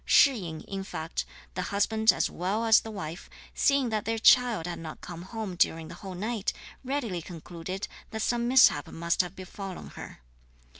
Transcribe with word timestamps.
Shih 0.03 0.33
yin 0.33 0.61
in 0.61 0.83
fact, 0.83 1.25
the 1.53 1.61
husband 1.61 2.11
as 2.11 2.27
well 2.27 2.65
as 2.65 2.79
the 2.79 2.89
wife 2.89 3.29
seeing 3.53 3.89
that 3.89 4.03
their 4.03 4.17
child 4.17 4.65
had 4.65 4.79
not 4.79 5.01
come 5.01 5.21
home 5.21 5.55
during 5.55 5.89
the 5.89 5.93
whole 6.01 6.15
night, 6.15 6.53
readily 6.83 7.21
concluded 7.21 7.87
that 8.09 8.23
some 8.23 8.47
mishap 8.47 8.87
must 8.87 9.21
have 9.21 9.35
befallen 9.35 9.89
her. 9.89 10.23